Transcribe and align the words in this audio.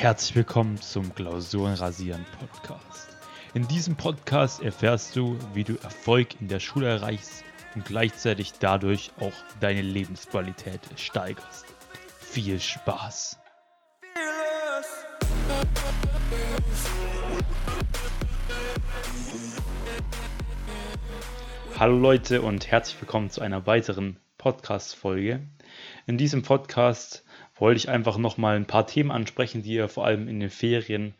Herzlich 0.00 0.34
willkommen 0.34 0.80
zum 0.80 1.14
Klausurenrasieren 1.14 2.24
Podcast. 2.38 3.18
In 3.52 3.68
diesem 3.68 3.96
Podcast 3.96 4.62
erfährst 4.62 5.14
du, 5.14 5.36
wie 5.52 5.62
du 5.62 5.76
Erfolg 5.82 6.40
in 6.40 6.48
der 6.48 6.58
Schule 6.58 6.88
erreichst 6.88 7.44
und 7.74 7.84
gleichzeitig 7.84 8.54
dadurch 8.58 9.10
auch 9.20 9.34
deine 9.60 9.82
Lebensqualität 9.82 10.80
steigerst. 10.96 11.66
Viel 12.18 12.58
Spaß! 12.58 13.38
Hallo 21.78 21.98
Leute 21.98 22.40
und 22.40 22.70
herzlich 22.70 22.98
willkommen 23.02 23.28
zu 23.28 23.42
einer 23.42 23.66
weiteren 23.66 24.18
Podcast-Folge. 24.38 25.46
In 26.06 26.16
diesem 26.16 26.40
Podcast 26.40 27.22
wollte 27.60 27.78
ich 27.78 27.88
einfach 27.88 28.18
nochmal 28.18 28.56
ein 28.56 28.66
paar 28.66 28.86
Themen 28.86 29.10
ansprechen, 29.10 29.62
die 29.62 29.74
ihr 29.74 29.88
vor 29.88 30.06
allem 30.06 30.28
in 30.28 30.40
den 30.40 30.50
Ferien, 30.50 31.14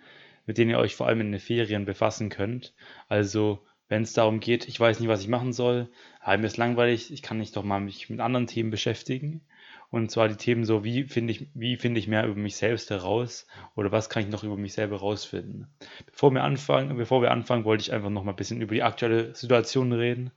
mit 0.46 0.58
denen 0.58 0.70
ihr 0.70 0.78
euch 0.78 0.96
vor 0.96 1.06
allem 1.06 1.20
in 1.20 1.32
den 1.32 1.40
Ferien 1.40 1.84
befassen 1.84 2.30
könnt. 2.30 2.74
Also, 3.08 3.60
wenn 3.88 4.02
es 4.02 4.14
darum 4.14 4.40
geht, 4.40 4.66
ich 4.66 4.80
weiß 4.80 5.00
nicht, 5.00 5.08
was 5.08 5.20
ich 5.20 5.28
machen 5.28 5.52
soll, 5.52 5.88
ah, 6.20 6.36
mir 6.36 6.46
ist 6.46 6.56
langweilig, 6.56 7.12
ich 7.12 7.22
kann 7.22 7.38
nicht 7.38 7.56
doch 7.56 7.64
mal 7.64 7.80
mich 7.80 8.08
mit 8.08 8.20
anderen 8.20 8.46
Themen 8.46 8.70
beschäftigen. 8.70 9.42
Und 9.90 10.10
zwar 10.12 10.28
die 10.28 10.36
Themen 10.36 10.64
so, 10.64 10.84
wie 10.84 11.02
finde 11.04 11.32
ich, 11.32 11.48
wie 11.52 11.76
finde 11.76 11.98
ich 11.98 12.06
mehr 12.06 12.24
über 12.24 12.36
mich 12.36 12.54
selbst 12.54 12.90
heraus 12.90 13.46
oder 13.74 13.90
was 13.90 14.08
kann 14.08 14.22
ich 14.22 14.28
noch 14.28 14.44
über 14.44 14.56
mich 14.56 14.72
selber 14.72 14.96
herausfinden. 14.96 15.66
Bevor 16.06 16.32
wir 16.32 16.44
anfangen, 16.44 16.96
bevor 16.96 17.22
wir 17.22 17.32
anfangen, 17.32 17.64
wollte 17.64 17.82
ich 17.82 17.92
einfach 17.92 18.10
noch 18.10 18.22
mal 18.22 18.32
ein 18.32 18.36
bisschen 18.36 18.60
über 18.60 18.74
die 18.74 18.84
aktuelle 18.84 19.34
Situation 19.34 19.92
reden. 19.92 20.30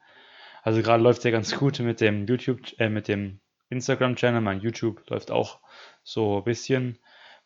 Also 0.64 0.82
gerade 0.82 1.04
läuft 1.04 1.20
es 1.20 1.26
ja 1.26 1.32
ganz 1.32 1.56
gut 1.56 1.80
mit 1.80 2.02
dem 2.02 2.26
YouTube, 2.26 2.62
äh, 2.80 2.90
mit 2.90 3.08
dem 3.08 3.40
Instagram-Channel, 3.74 4.42
mein 4.42 4.62
YouTube 4.62 5.10
läuft 5.10 5.32
auch 5.32 5.60
so 6.04 6.38
ein 6.38 6.44
bisschen. 6.46 7.00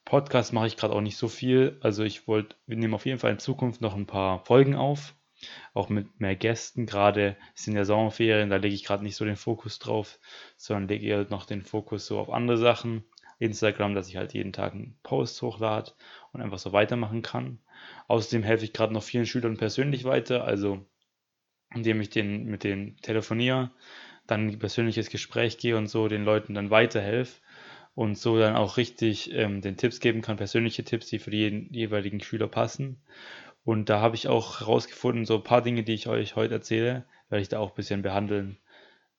Podcast 0.05 0.53
mache 0.53 0.67
ich 0.67 0.77
gerade 0.77 0.93
auch 0.93 1.01
nicht 1.01 1.17
so 1.17 1.27
viel. 1.27 1.77
Also 1.81 2.03
ich 2.03 2.27
wollte, 2.27 2.55
wir 2.65 2.77
nehmen 2.77 2.93
auf 2.93 3.05
jeden 3.05 3.19
Fall 3.19 3.31
in 3.31 3.39
Zukunft 3.39 3.81
noch 3.81 3.95
ein 3.95 4.05
paar 4.05 4.45
Folgen 4.45 4.75
auf. 4.75 5.15
Auch 5.73 5.89
mit 5.89 6.19
mehr 6.19 6.35
Gästen. 6.35 6.85
Gerade 6.85 7.35
sind 7.55 7.75
ja 7.75 7.85
Sommerferien, 7.85 8.49
da 8.49 8.57
lege 8.57 8.75
ich 8.75 8.83
gerade 8.83 9.03
nicht 9.03 9.15
so 9.15 9.25
den 9.25 9.35
Fokus 9.35 9.79
drauf, 9.79 10.19
sondern 10.55 10.87
lege 10.87 11.07
eher 11.07 11.27
noch 11.29 11.45
den 11.45 11.63
Fokus 11.63 12.05
so 12.05 12.19
auf 12.19 12.29
andere 12.29 12.57
Sachen. 12.57 13.03
Instagram, 13.39 13.93
dass 13.93 14.07
ich 14.07 14.17
halt 14.17 14.33
jeden 14.33 14.53
Tag 14.53 14.73
einen 14.73 14.97
Post 15.03 15.41
hochlade 15.41 15.91
und 16.31 16.41
einfach 16.41 16.57
so 16.57 16.73
weitermachen 16.73 17.21
kann. 17.21 17.59
Außerdem 18.07 18.43
helfe 18.43 18.65
ich 18.65 18.73
gerade 18.73 18.93
noch 18.93 19.03
vielen 19.03 19.25
Schülern 19.25 19.57
persönlich 19.57 20.05
weiter, 20.05 20.43
also 20.43 20.85
indem 21.73 22.01
ich 22.01 22.09
den 22.09 22.45
mit 22.45 22.63
denen 22.63 22.97
telefoniere, 23.01 23.71
dann 24.27 24.47
ein 24.47 24.59
persönliches 24.59 25.09
Gespräch 25.09 25.57
gehe 25.57 25.77
und 25.77 25.87
so 25.87 26.07
den 26.07 26.23
Leuten 26.23 26.53
dann 26.53 26.69
weiterhelfe 26.69 27.41
und 27.95 28.17
so 28.17 28.37
dann 28.37 28.55
auch 28.55 28.77
richtig 28.77 29.33
ähm, 29.33 29.61
den 29.61 29.77
Tipps 29.77 29.99
geben 29.99 30.21
kann, 30.21 30.37
persönliche 30.37 30.83
Tipps, 30.83 31.07
die 31.07 31.19
für 31.19 31.31
die 31.31 31.67
jeweiligen 31.71 32.21
Schüler 32.21 32.47
passen. 32.47 33.01
Und 33.63 33.89
da 33.89 33.99
habe 33.99 34.15
ich 34.15 34.27
auch 34.27 34.59
herausgefunden, 34.59 35.25
so 35.25 35.35
ein 35.35 35.43
paar 35.43 35.61
Dinge, 35.61 35.83
die 35.83 35.93
ich 35.93 36.07
euch 36.07 36.35
heute 36.35 36.53
erzähle, 36.53 37.05
werde 37.29 37.41
ich 37.41 37.49
da 37.49 37.59
auch 37.59 37.71
ein 37.71 37.75
bisschen 37.75 38.01
behandeln. 38.01 38.57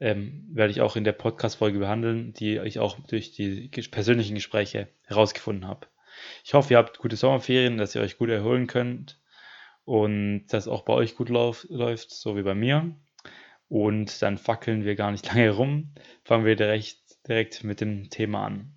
Ähm, 0.01 0.47
werde 0.53 0.70
ich 0.70 0.81
auch 0.81 0.95
in 0.95 1.03
der 1.03 1.12
Podcast-Folge 1.12 1.81
behandeln, 1.81 2.33
die 2.34 2.59
ich 2.59 2.79
auch 2.79 2.98
durch 3.01 3.33
die 3.33 3.69
persönlichen 3.91 4.36
Gespräche 4.36 4.86
herausgefunden 5.06 5.67
habe. 5.67 5.89
Ich 6.45 6.55
hoffe, 6.55 6.73
ihr 6.73 6.79
habt 6.79 6.98
gute 6.98 7.17
Sommerferien, 7.17 7.79
dass 7.79 7.95
ihr 7.95 8.01
euch 8.01 8.17
gut 8.17 8.31
erholen 8.31 8.69
könnt 8.69 9.19
und 9.84 10.47
dass 10.51 10.69
auch 10.69 10.83
bei 10.83 10.92
euch 10.92 11.17
gut 11.17 11.31
läuft, 11.31 12.11
so 12.11 12.36
wie 12.36 12.42
bei 12.42 12.55
mir. 12.55 12.95
Und 13.69 14.22
dann 14.22 14.38
fackeln 14.38 14.84
wir 14.84 14.94
gar 14.94 15.11
nicht 15.11 15.27
lange 15.34 15.50
rum, 15.50 15.94
fangen 16.24 16.44
wir 16.44 16.56
direkt 16.56 16.97
direkt 17.28 17.64
mit 17.64 17.80
dem 17.80 18.11
Thema 18.11 18.47
an. 18.47 18.72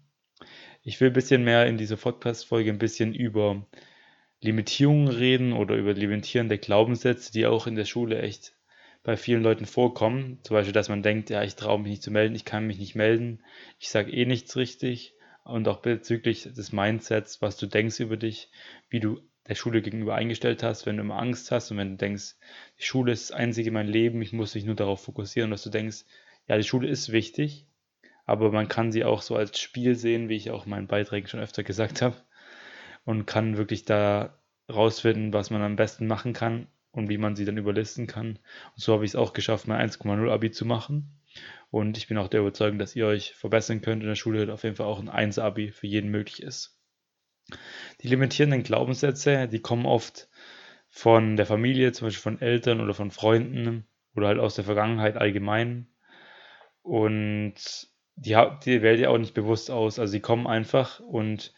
Ich 0.83 0.99
will 0.99 1.09
ein 1.09 1.13
bisschen 1.13 1.43
mehr 1.43 1.67
in 1.67 1.77
dieser 1.77 1.97
Podcast-Folge 1.97 2.69
ein 2.69 2.79
bisschen 2.79 3.13
über 3.13 3.65
Limitierungen 4.41 5.07
reden 5.07 5.53
oder 5.53 5.75
über 5.75 5.93
limitierende 5.93 6.57
Glaubenssätze, 6.57 7.31
die 7.31 7.45
auch 7.45 7.67
in 7.67 7.75
der 7.75 7.85
Schule 7.85 8.21
echt 8.21 8.53
bei 9.03 9.15
vielen 9.15 9.43
Leuten 9.43 9.65
vorkommen. 9.65 10.39
Zum 10.43 10.55
Beispiel, 10.55 10.73
dass 10.73 10.89
man 10.89 11.03
denkt, 11.03 11.29
ja, 11.29 11.43
ich 11.43 11.55
traue 11.55 11.79
mich 11.79 11.91
nicht 11.91 12.03
zu 12.03 12.11
melden, 12.11 12.35
ich 12.35 12.45
kann 12.45 12.67
mich 12.67 12.79
nicht 12.79 12.95
melden, 12.95 13.43
ich 13.79 13.89
sage 13.89 14.11
eh 14.11 14.25
nichts 14.25 14.55
richtig. 14.55 15.13
Und 15.43 15.67
auch 15.67 15.81
bezüglich 15.81 16.43
des 16.43 16.71
Mindsets, 16.71 17.41
was 17.41 17.57
du 17.57 17.65
denkst 17.65 17.99
über 17.99 18.17
dich, 18.17 18.51
wie 18.89 18.99
du 18.99 19.21
der 19.51 19.55
Schule 19.55 19.81
gegenüber 19.81 20.15
eingestellt 20.15 20.63
hast, 20.63 20.85
wenn 20.85 20.95
du 20.95 21.03
immer 21.03 21.19
Angst 21.19 21.51
hast 21.51 21.71
und 21.71 21.77
wenn 21.77 21.91
du 21.91 21.97
denkst, 21.97 22.35
die 22.79 22.85
Schule 22.85 23.11
ist 23.11 23.31
das 23.31 23.37
einzige 23.37 23.69
mein 23.69 23.87
Leben, 23.87 24.21
ich 24.21 24.31
muss 24.31 24.55
mich 24.55 24.63
nur 24.63 24.75
darauf 24.75 25.03
fokussieren, 25.03 25.51
dass 25.51 25.63
du 25.63 25.69
denkst, 25.69 26.05
ja, 26.47 26.55
die 26.55 26.63
Schule 26.63 26.87
ist 26.87 27.11
wichtig, 27.11 27.67
aber 28.25 28.53
man 28.53 28.69
kann 28.69 28.93
sie 28.93 29.03
auch 29.03 29.21
so 29.21 29.35
als 29.35 29.59
Spiel 29.59 29.95
sehen, 29.95 30.29
wie 30.29 30.37
ich 30.37 30.51
auch 30.51 30.63
in 30.63 30.69
meinen 30.69 30.87
Beiträgen 30.87 31.27
schon 31.27 31.41
öfter 31.41 31.63
gesagt 31.63 32.01
habe. 32.01 32.15
Und 33.03 33.25
kann 33.25 33.57
wirklich 33.57 33.83
da 33.83 34.39
rausfinden, 34.71 35.33
was 35.33 35.49
man 35.49 35.61
am 35.63 35.75
besten 35.75 36.07
machen 36.07 36.31
kann 36.31 36.67
und 36.91 37.09
wie 37.09 37.17
man 37.17 37.35
sie 37.35 37.43
dann 37.43 37.57
überlisten 37.57 38.07
kann. 38.07 38.27
Und 38.29 38.39
so 38.77 38.93
habe 38.93 39.03
ich 39.03 39.11
es 39.11 39.15
auch 39.17 39.33
geschafft, 39.33 39.67
mein 39.67 39.81
1,0 39.89 40.31
Abi 40.31 40.51
zu 40.51 40.65
machen. 40.65 41.19
Und 41.71 41.97
ich 41.97 42.07
bin 42.07 42.17
auch 42.17 42.29
der 42.29 42.39
Überzeugung, 42.39 42.79
dass 42.79 42.95
ihr 42.95 43.07
euch 43.07 43.33
verbessern 43.33 43.81
könnt 43.81 44.01
in 44.01 44.07
der 44.07 44.15
Schule, 44.15 44.53
auf 44.53 44.63
jeden 44.63 44.77
Fall 44.77 44.85
auch 44.87 44.99
ein 44.99 45.09
1 45.09 45.39
Abi 45.39 45.71
für 45.71 45.87
jeden 45.87 46.09
möglich 46.09 46.41
ist. 46.41 46.80
Die 48.01 48.07
limitierenden 48.07 48.63
Glaubenssätze, 48.63 49.47
die 49.47 49.61
kommen 49.61 49.85
oft 49.85 50.29
von 50.89 51.37
der 51.37 51.45
Familie, 51.45 51.91
zum 51.91 52.07
Beispiel 52.07 52.21
von 52.21 52.41
Eltern 52.41 52.81
oder 52.81 52.93
von 52.93 53.11
Freunden 53.11 53.85
oder 54.15 54.27
halt 54.27 54.39
aus 54.39 54.55
der 54.55 54.65
Vergangenheit 54.65 55.17
allgemein. 55.17 55.87
Und 56.81 57.53
die, 58.15 58.37
die 58.65 58.81
wählt 58.81 58.99
ihr 58.99 59.11
auch 59.11 59.17
nicht 59.17 59.33
bewusst 59.33 59.71
aus. 59.71 59.99
Also 59.99 60.11
sie 60.11 60.19
kommen 60.19 60.47
einfach 60.47 60.99
und 60.99 61.53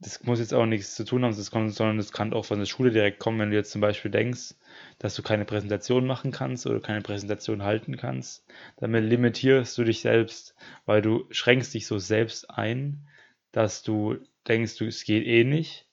das 0.00 0.22
muss 0.24 0.38
jetzt 0.38 0.54
auch 0.54 0.64
nichts 0.64 0.94
zu 0.94 1.04
tun 1.04 1.24
haben, 1.24 1.36
das 1.36 1.50
kommt, 1.50 1.74
sondern 1.74 1.98
das 1.98 2.10
kann 2.10 2.32
auch 2.32 2.46
von 2.46 2.58
der 2.58 2.66
Schule 2.66 2.90
direkt 2.90 3.18
kommen, 3.18 3.38
wenn 3.38 3.50
du 3.50 3.56
jetzt 3.56 3.70
zum 3.70 3.82
Beispiel 3.82 4.10
denkst, 4.10 4.54
dass 4.98 5.14
du 5.14 5.22
keine 5.22 5.44
Präsentation 5.44 6.06
machen 6.06 6.30
kannst 6.30 6.66
oder 6.66 6.80
keine 6.80 7.02
Präsentation 7.02 7.62
halten 7.62 7.98
kannst. 7.98 8.46
Damit 8.78 9.04
limitierst 9.04 9.76
du 9.76 9.84
dich 9.84 10.00
selbst, 10.00 10.54
weil 10.86 11.02
du 11.02 11.26
schränkst 11.30 11.74
dich 11.74 11.86
so 11.86 11.98
selbst 11.98 12.48
ein, 12.48 13.06
dass 13.52 13.82
du 13.82 14.16
denkst, 14.48 14.76
du, 14.76 14.86
es 14.86 15.04
geht 15.04 15.26
eh 15.26 15.44
nicht. 15.44 15.86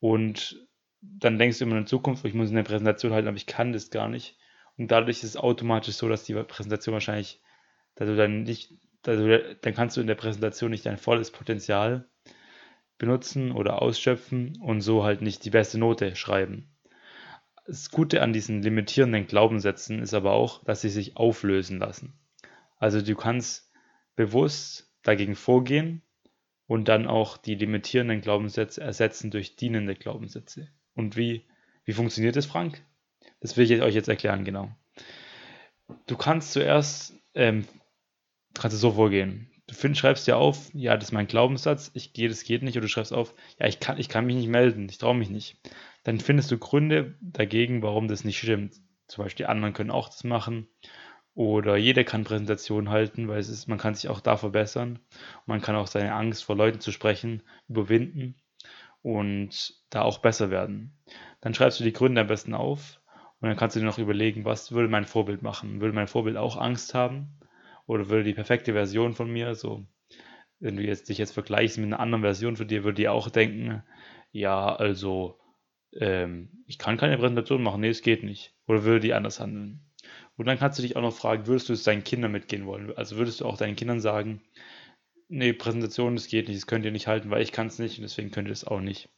Und 0.00 0.66
dann 1.00 1.38
denkst 1.38 1.58
du 1.58 1.64
immer 1.64 1.78
in 1.78 1.86
Zukunft, 1.86 2.24
ich 2.24 2.34
muss 2.34 2.50
eine 2.50 2.64
Präsentation 2.64 3.12
halten, 3.12 3.28
aber 3.28 3.36
ich 3.36 3.46
kann 3.46 3.72
das 3.72 3.90
gar 3.90 4.08
nicht. 4.08 4.36
Und 4.76 4.90
dadurch 4.90 5.18
ist 5.18 5.24
es 5.24 5.36
automatisch 5.36 5.94
so, 5.94 6.08
dass 6.08 6.24
die 6.24 6.34
Präsentation 6.34 6.92
wahrscheinlich 6.92 7.40
dass 7.96 8.06
du 8.06 8.16
dann 8.16 8.44
nicht, 8.44 8.72
du, 9.02 9.56
dann 9.60 9.74
kannst 9.74 9.96
du 9.96 10.00
in 10.00 10.06
der 10.06 10.14
Präsentation 10.14 10.70
nicht 10.70 10.86
dein 10.86 10.98
volles 10.98 11.32
Potenzial 11.32 12.08
benutzen 12.98 13.52
oder 13.52 13.82
ausschöpfen 13.82 14.58
und 14.60 14.80
so 14.80 15.02
halt 15.02 15.22
nicht 15.22 15.44
die 15.44 15.50
beste 15.50 15.78
Note 15.78 16.14
schreiben. 16.14 16.70
Das 17.66 17.90
Gute 17.90 18.22
an 18.22 18.32
diesen 18.32 18.62
limitierenden 18.62 19.26
Glaubenssätzen 19.26 20.00
ist 20.00 20.14
aber 20.14 20.32
auch, 20.32 20.62
dass 20.64 20.82
sie 20.82 20.88
sich 20.88 21.16
auflösen 21.16 21.78
lassen. 21.78 22.18
Also 22.78 23.02
du 23.02 23.16
kannst 23.16 23.72
bewusst 24.14 24.92
dagegen 25.02 25.34
vorgehen 25.34 26.02
und 26.66 26.88
dann 26.88 27.06
auch 27.06 27.36
die 27.36 27.54
limitierenden 27.54 28.20
Glaubenssätze 28.20 28.80
ersetzen 28.80 29.30
durch 29.30 29.56
dienende 29.56 29.94
Glaubenssätze. 29.94 30.68
Und 30.94 31.16
wie, 31.16 31.44
wie 31.84 31.92
funktioniert 31.92 32.36
das, 32.36 32.46
Frank? 32.46 32.82
Das 33.40 33.56
will 33.56 33.70
ich 33.70 33.82
euch 33.82 33.94
jetzt 33.94 34.08
erklären, 34.08 34.44
genau. 34.44 34.70
Du 36.06 36.16
kannst 36.16 36.52
zuerst 36.52 37.14
ähm, 37.34 37.66
kannst 38.54 38.74
du 38.74 38.78
so 38.78 38.92
vorgehen. 38.92 39.50
Du 39.66 39.74
find, 39.74 39.98
schreibst 39.98 40.26
dir 40.26 40.36
auf, 40.36 40.70
ja, 40.74 40.96
das 40.96 41.08
ist 41.08 41.12
mein 41.12 41.26
Glaubenssatz, 41.26 41.90
ich 41.94 42.12
gehe, 42.12 42.28
das 42.28 42.44
geht 42.44 42.62
nicht, 42.62 42.76
oder 42.76 42.82
du 42.82 42.88
schreibst 42.88 43.12
auf, 43.12 43.34
ja, 43.58 43.66
ich 43.66 43.80
kann, 43.80 43.98
ich 43.98 44.08
kann 44.08 44.26
mich 44.26 44.36
nicht 44.36 44.48
melden, 44.48 44.88
ich 44.88 44.98
traue 44.98 45.16
mich 45.16 45.28
nicht. 45.28 45.56
Dann 46.04 46.20
findest 46.20 46.50
du 46.50 46.58
Gründe 46.58 47.16
dagegen, 47.20 47.82
warum 47.82 48.06
das 48.06 48.24
nicht 48.24 48.38
stimmt. 48.38 48.74
Zum 49.08 49.24
Beispiel 49.24 49.44
die 49.44 49.50
anderen 49.50 49.74
können 49.74 49.90
auch 49.90 50.08
das 50.08 50.24
machen. 50.24 50.68
Oder 51.36 51.76
jeder 51.76 52.02
kann 52.02 52.24
Präsentationen 52.24 52.90
halten, 52.90 53.28
weil 53.28 53.38
es 53.38 53.48
ist, 53.48 53.68
man 53.68 53.78
kann 53.78 53.94
sich 53.94 54.08
auch 54.08 54.20
da 54.20 54.36
verbessern. 54.36 54.98
Man 55.46 55.60
kann 55.60 55.76
auch 55.76 55.86
seine 55.86 56.14
Angst 56.14 56.42
vor 56.42 56.56
Leuten 56.56 56.80
zu 56.80 56.90
sprechen 56.90 57.42
überwinden 57.68 58.34
und 59.02 59.74
da 59.90 60.02
auch 60.02 60.18
besser 60.18 60.50
werden. 60.50 60.98
Dann 61.40 61.54
schreibst 61.54 61.78
du 61.78 61.84
die 61.84 61.92
Gründe 61.92 62.22
am 62.22 62.26
besten 62.26 62.54
auf 62.54 63.00
und 63.40 63.48
dann 63.48 63.56
kannst 63.56 63.76
du 63.76 63.80
dir 63.80 63.86
noch 63.86 63.98
überlegen, 63.98 64.44
was 64.44 64.72
würde 64.72 64.88
mein 64.88 65.04
Vorbild 65.04 65.42
machen? 65.42 65.80
Würde 65.80 65.94
mein 65.94 66.08
Vorbild 66.08 66.36
auch 66.36 66.56
Angst 66.56 66.94
haben? 66.94 67.36
oder 67.86 68.08
würde 68.08 68.24
die 68.24 68.34
perfekte 68.34 68.72
Version 68.72 69.14
von 69.14 69.30
mir, 69.30 69.54
so, 69.54 69.86
wenn 70.58 70.76
du 70.76 70.82
jetzt 70.82 71.08
dich 71.08 71.18
jetzt 71.18 71.32
vergleichst 71.32 71.78
mit 71.78 71.86
einer 71.86 72.00
anderen 72.00 72.22
Version 72.22 72.56
von 72.56 72.68
dir, 72.68 72.84
würde 72.84 72.96
die 72.96 73.08
auch 73.08 73.30
denken, 73.30 73.82
ja, 74.32 74.74
also, 74.74 75.38
ähm, 75.92 76.64
ich 76.66 76.78
kann 76.78 76.96
keine 76.96 77.16
Präsentation 77.18 77.62
machen, 77.62 77.80
nee, 77.80 77.88
es 77.88 78.02
geht 78.02 78.22
nicht. 78.22 78.54
Oder 78.66 78.84
würde 78.84 79.00
die 79.00 79.14
anders 79.14 79.40
handeln? 79.40 79.85
Und 80.36 80.46
dann 80.46 80.58
kannst 80.58 80.78
du 80.78 80.82
dich 80.82 80.96
auch 80.96 81.02
noch 81.02 81.14
fragen, 81.14 81.46
würdest 81.46 81.68
du 81.68 81.72
es 81.72 81.84
deinen 81.84 82.04
Kindern 82.04 82.32
mitgehen 82.32 82.66
wollen? 82.66 82.96
Also 82.96 83.16
würdest 83.16 83.40
du 83.40 83.46
auch 83.46 83.56
deinen 83.56 83.76
Kindern 83.76 84.00
sagen, 84.00 84.42
nee, 85.28 85.52
Präsentation, 85.52 86.14
das 86.14 86.28
geht 86.28 86.48
nicht, 86.48 86.60
das 86.60 86.66
könnt 86.66 86.84
ihr 86.84 86.92
nicht 86.92 87.06
halten, 87.06 87.30
weil 87.30 87.42
ich 87.42 87.52
kann 87.52 87.68
es 87.68 87.78
nicht 87.78 87.98
und 87.98 88.02
deswegen 88.02 88.30
könnt 88.30 88.48
ihr 88.48 88.52
es 88.52 88.66
auch 88.66 88.80
nicht. 88.80 89.08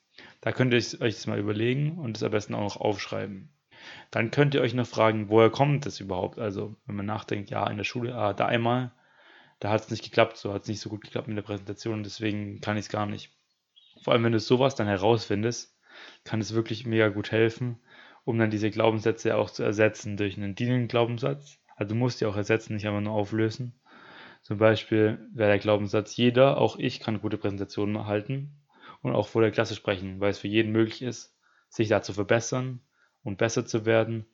Da 0.41 0.53
könnt 0.53 0.73
ihr 0.73 0.79
euch 0.79 1.15
das 1.15 1.26
mal 1.26 1.38
überlegen 1.38 1.99
und 1.99 2.17
es 2.17 2.23
am 2.23 2.31
besten 2.31 2.55
auch 2.55 2.62
noch 2.62 2.76
aufschreiben. 2.76 3.50
Dann 4.11 4.31
könnt 4.31 4.55
ihr 4.55 4.61
euch 4.61 4.75
noch 4.75 4.87
fragen, 4.87 5.29
woher 5.29 5.50
kommt 5.50 5.87
das 5.87 6.00
überhaupt? 6.00 6.38
Also, 6.38 6.76
wenn 6.87 6.97
man 6.97 7.06
nachdenkt, 7.06 7.50
ja, 7.50 7.69
in 7.69 7.76
der 7.76 7.85
Schule, 7.85 8.15
ah, 8.15 8.32
da 8.32 8.47
einmal, 8.47 8.93
da 9.61 9.70
hat 9.70 9.82
es 9.82 9.91
nicht 9.91 10.05
geklappt, 10.05 10.37
so 10.37 10.53
hat 10.53 10.62
es 10.62 10.69
nicht 10.69 10.81
so 10.81 10.88
gut 10.88 11.03
geklappt 11.03 11.29
mit 11.29 11.37
der 11.37 11.43
Präsentation, 11.43 12.03
deswegen 12.03 12.61
kann 12.61 12.76
ich 12.76 12.87
es 12.87 12.91
gar 12.91 13.06
nicht. 13.06 13.31
Vor 14.03 14.12
allem, 14.12 14.25
wenn 14.25 14.32
du 14.32 14.41
sowas 14.41 14.75
dann 14.75 14.87
herausfindest, 14.87 15.76
kann 16.25 16.41
es 16.41 16.55
wirklich 16.55 16.87
mega 16.87 17.09
gut 17.09 17.32
helfen, 17.32 17.81
um 18.28 18.38
dann 18.38 18.50
diese 18.50 18.70
Glaubenssätze 18.70 19.38
auch 19.38 19.48
zu 19.48 19.62
ersetzen 19.62 20.19
durch 20.19 20.36
einen 20.36 20.54
dienenden 20.54 20.86
Glaubenssatz. 20.86 21.60
Also 21.76 21.94
du 21.94 21.98
musst 21.98 22.20
die 22.20 22.26
auch 22.26 22.36
ersetzen, 22.36 22.75
nicht 22.75 22.86
einfach 22.86 23.00
nur 23.00 23.14
auflösen. 23.14 23.80
Zum 24.42 24.58
Beispiel 24.58 25.26
wäre 25.32 25.48
der 25.48 25.58
Glaubenssatz, 25.58 26.14
jeder, 26.14 26.58
auch 26.58 26.78
ich, 26.78 27.00
kann 27.00 27.22
gute 27.22 27.38
Präsentationen 27.38 28.04
halten 28.04 28.60
und 29.00 29.14
auch 29.14 29.28
vor 29.28 29.40
der 29.40 29.50
Klasse 29.50 29.75
sprechen, 29.75 30.20
weil 30.20 30.28
es 30.28 30.40
für 30.40 30.48
jeden 30.48 30.72
möglich 30.72 31.00
ist, 31.00 31.34
sich 31.70 31.88
da 31.88 32.02
zu 32.02 32.12
verbessern 32.12 32.82
und 33.22 33.38
besser 33.38 33.64
zu 33.64 33.86
werden 33.86 34.26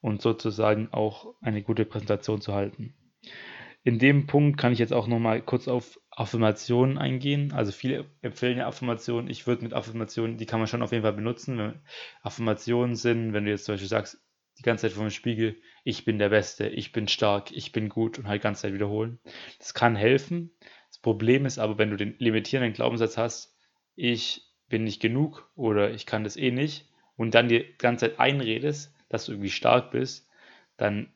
und 0.00 0.22
sozusagen 0.22 0.88
auch 0.90 1.36
eine 1.40 1.62
gute 1.62 1.84
Präsentation 1.84 2.40
zu 2.40 2.52
halten. 2.52 2.96
In 3.84 4.00
dem 4.00 4.26
Punkt 4.26 4.58
kann 4.58 4.72
ich 4.72 4.80
jetzt 4.80 4.92
auch 4.92 5.06
nochmal 5.06 5.40
kurz 5.40 5.68
auf 5.68 6.00
Affirmationen 6.16 6.96
eingehen. 6.96 7.52
Also 7.52 7.72
viele 7.72 8.06
empfehlen 8.22 8.56
ja 8.56 8.66
Affirmationen. 8.66 9.30
Ich 9.30 9.46
würde 9.46 9.62
mit 9.62 9.74
Affirmationen, 9.74 10.38
die 10.38 10.46
kann 10.46 10.58
man 10.58 10.66
schon 10.66 10.82
auf 10.82 10.90
jeden 10.90 11.02
Fall 11.02 11.12
benutzen. 11.12 11.78
Affirmationen 12.22 12.96
sind, 12.96 13.34
wenn 13.34 13.44
du 13.44 13.50
jetzt 13.50 13.66
zum 13.66 13.74
Beispiel 13.74 13.88
sagst, 13.88 14.18
die 14.58 14.62
ganze 14.62 14.82
Zeit 14.82 14.92
vor 14.92 15.04
dem 15.04 15.10
Spiegel, 15.10 15.56
ich 15.84 16.06
bin 16.06 16.18
der 16.18 16.30
Beste, 16.30 16.68
ich 16.68 16.90
bin 16.90 17.06
stark, 17.06 17.52
ich 17.52 17.70
bin 17.72 17.90
gut 17.90 18.18
und 18.18 18.26
halt 18.26 18.40
die 18.40 18.44
ganze 18.44 18.62
Zeit 18.62 18.72
wiederholen. 18.72 19.18
Das 19.58 19.74
kann 19.74 19.94
helfen. 19.94 20.50
Das 20.88 20.98
Problem 20.98 21.44
ist 21.44 21.58
aber, 21.58 21.76
wenn 21.76 21.90
du 21.90 21.98
den 21.98 22.16
limitierenden 22.18 22.72
Glaubenssatz 22.72 23.18
hast, 23.18 23.54
ich 23.94 24.40
bin 24.70 24.84
nicht 24.84 25.02
genug 25.02 25.50
oder 25.54 25.90
ich 25.90 26.06
kann 26.06 26.24
das 26.24 26.38
eh 26.38 26.50
nicht 26.50 26.88
und 27.16 27.34
dann 27.34 27.50
die 27.50 27.74
ganze 27.76 28.06
Zeit 28.06 28.18
einredest, 28.18 28.94
dass 29.10 29.26
du 29.26 29.32
irgendwie 29.32 29.50
stark 29.50 29.90
bist, 29.90 30.26
dann 30.78 31.12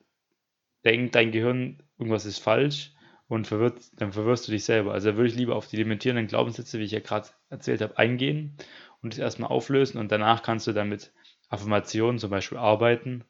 denkt 0.85 1.15
dein 1.15 1.31
Gehirn, 1.31 1.81
irgendwas 1.97 2.25
ist 2.27 2.37
falsch 2.37 2.93
und 3.35 3.47
verwirrt, 3.47 3.81
dann 3.95 4.11
verwirrst 4.11 4.47
du 4.47 4.51
dich 4.51 4.65
selber. 4.65 4.91
Also 4.91 5.15
würde 5.15 5.29
ich 5.29 5.35
lieber 5.35 5.55
auf 5.55 5.67
die 5.67 5.77
limitierenden 5.77 6.27
Glaubenssätze, 6.27 6.79
wie 6.79 6.83
ich 6.83 6.91
ja 6.91 6.99
gerade 6.99 7.29
erzählt 7.49 7.81
habe, 7.81 7.97
eingehen 7.97 8.57
und 9.01 9.13
das 9.13 9.19
erstmal 9.19 9.49
auflösen 9.49 9.99
und 9.99 10.11
danach 10.11 10.43
kannst 10.43 10.67
du 10.67 10.73
dann 10.73 10.89
mit 10.89 11.13
Affirmationen 11.47 12.19
zum 12.19 12.29
Beispiel 12.29 12.57
arbeiten, 12.57 13.23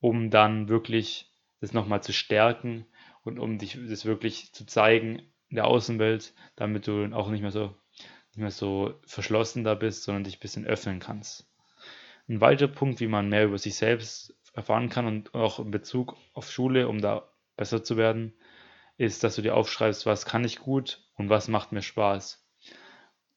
um 0.00 0.28
dann 0.28 0.68
wirklich 0.68 1.32
das 1.60 1.72
nochmal 1.72 2.02
zu 2.02 2.12
stärken 2.12 2.84
und 3.24 3.38
um 3.38 3.56
dich 3.56 3.78
das 3.88 4.04
wirklich 4.04 4.52
zu 4.52 4.66
zeigen 4.66 5.20
in 5.48 5.56
der 5.56 5.66
Außenwelt, 5.66 6.34
damit 6.56 6.86
du 6.86 7.10
auch 7.14 7.30
nicht 7.30 7.40
mehr 7.40 7.50
so 7.50 7.74
nicht 8.32 8.40
mehr 8.40 8.50
so 8.50 9.00
verschlossen 9.06 9.64
da 9.64 9.74
bist, 9.74 10.02
sondern 10.02 10.24
dich 10.24 10.36
ein 10.36 10.40
bisschen 10.40 10.66
öffnen 10.66 11.00
kannst. 11.00 11.50
Ein 12.28 12.42
weiterer 12.42 12.68
Punkt, 12.68 13.00
wie 13.00 13.08
man 13.08 13.30
mehr 13.30 13.46
über 13.46 13.56
sich 13.56 13.76
selbst 13.76 14.36
erfahren 14.52 14.90
kann 14.90 15.06
und 15.06 15.34
auch 15.34 15.58
in 15.58 15.70
Bezug 15.70 16.16
auf 16.34 16.50
Schule, 16.50 16.86
um 16.86 17.00
da 17.00 17.32
besser 17.56 17.82
zu 17.82 17.96
werden, 17.96 18.34
ist, 18.98 19.24
dass 19.24 19.36
du 19.36 19.42
dir 19.42 19.56
aufschreibst, 19.56 20.04
was 20.04 20.26
kann 20.26 20.44
ich 20.44 20.58
gut 20.58 21.02
und 21.16 21.30
was 21.30 21.48
macht 21.48 21.72
mir 21.72 21.82
Spaß. 21.82 22.44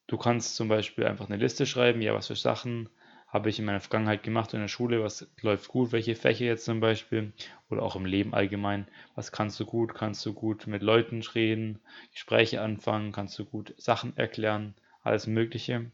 Du 0.07 0.17
kannst 0.17 0.55
zum 0.55 0.67
Beispiel 0.67 1.05
einfach 1.05 1.29
eine 1.29 1.37
Liste 1.37 1.65
schreiben, 1.65 2.01
ja, 2.01 2.13
was 2.13 2.27
für 2.27 2.35
Sachen 2.35 2.89
habe 3.27 3.49
ich 3.49 3.59
in 3.59 3.65
meiner 3.65 3.79
Vergangenheit 3.79 4.23
gemacht 4.23 4.53
in 4.53 4.59
der 4.59 4.67
Schule, 4.67 5.01
was 5.01 5.31
läuft 5.39 5.69
gut, 5.69 5.93
welche 5.93 6.15
Fächer 6.15 6.43
jetzt 6.43 6.65
zum 6.65 6.81
Beispiel 6.81 7.31
oder 7.69 7.81
auch 7.81 7.95
im 7.95 8.05
Leben 8.05 8.33
allgemein, 8.33 8.87
was 9.15 9.31
kannst 9.31 9.57
du 9.59 9.65
gut, 9.65 9.95
kannst 9.95 10.25
du 10.25 10.33
gut 10.33 10.67
mit 10.67 10.81
Leuten 10.81 11.21
reden, 11.21 11.79
Gespräche 12.11 12.61
anfangen, 12.61 13.13
kannst 13.13 13.39
du 13.39 13.45
gut 13.45 13.73
Sachen 13.77 14.17
erklären, 14.17 14.75
alles 15.01 15.27
Mögliche. 15.27 15.91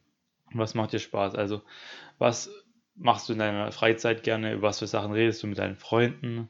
Und 0.52 0.60
was 0.60 0.74
macht 0.74 0.94
dir 0.94 1.00
Spaß? 1.00 1.36
Also, 1.36 1.62
was 2.18 2.50
machst 2.96 3.30
du 3.30 3.34
in 3.34 3.40
deiner 3.40 3.72
Freizeit 3.72 4.24
gerne? 4.24 4.54
Über 4.54 4.70
was 4.70 4.80
für 4.80 4.88
Sachen 4.88 5.12
redest 5.12 5.44
du 5.44 5.48
mit 5.48 5.60
deinen 5.60 5.76
Freunden? 5.76 6.50